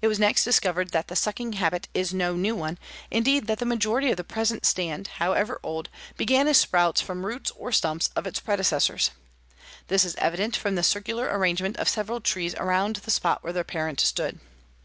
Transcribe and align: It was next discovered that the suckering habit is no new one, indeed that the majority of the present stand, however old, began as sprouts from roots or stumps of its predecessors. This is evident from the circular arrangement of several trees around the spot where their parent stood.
It 0.00 0.06
was 0.06 0.20
next 0.20 0.44
discovered 0.44 0.90
that 0.92 1.08
the 1.08 1.16
suckering 1.16 1.54
habit 1.54 1.88
is 1.92 2.14
no 2.14 2.36
new 2.36 2.54
one, 2.54 2.78
indeed 3.10 3.48
that 3.48 3.58
the 3.58 3.64
majority 3.66 4.08
of 4.12 4.16
the 4.16 4.22
present 4.22 4.64
stand, 4.64 5.08
however 5.18 5.58
old, 5.64 5.88
began 6.16 6.46
as 6.46 6.58
sprouts 6.58 7.00
from 7.00 7.26
roots 7.26 7.50
or 7.56 7.72
stumps 7.72 8.10
of 8.14 8.24
its 8.24 8.38
predecessors. 8.38 9.10
This 9.88 10.04
is 10.04 10.14
evident 10.18 10.54
from 10.54 10.76
the 10.76 10.84
circular 10.84 11.24
arrangement 11.36 11.76
of 11.78 11.88
several 11.88 12.20
trees 12.20 12.54
around 12.54 12.94
the 13.02 13.10
spot 13.10 13.42
where 13.42 13.52
their 13.52 13.64
parent 13.64 13.98
stood. 13.98 14.38